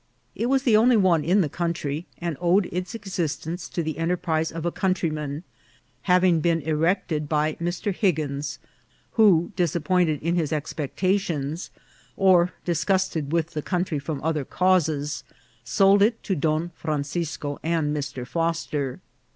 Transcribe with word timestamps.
It 0.33 0.47
was 0.47 0.63
the 0.63 0.75
only 0.75 0.97
one 0.97 1.23
in 1.23 1.41
the 1.41 1.47
country, 1.47 2.07
and 2.17 2.35
owed 2.41 2.65
its 2.71 2.95
existence 2.95 3.69
to 3.69 3.83
the 3.83 3.99
enterprise 3.99 4.51
of 4.51 4.65
a 4.65 4.71
countryman, 4.71 5.43
having 6.09 6.39
been 6.39 6.59
erected 6.61 7.29
by 7.29 7.53
Mr. 7.61 7.93
Higgins, 7.93 8.57
who, 9.11 9.51
disappointed 9.55 10.19
in 10.23 10.33
his 10.35 10.51
expectations, 10.51 11.69
or 12.17 12.51
disgusted 12.65 13.31
with 13.31 13.51
the 13.51 13.61
country 13.61 13.99
from 13.99 14.19
other 14.23 14.43
causes, 14.43 15.23
sold 15.63 16.01
it 16.01 16.23
to 16.23 16.35
Don 16.35 16.71
Francisco 16.73 17.59
and 17.61 17.95
Mr. 17.95 18.25
Foster. 18.25 19.01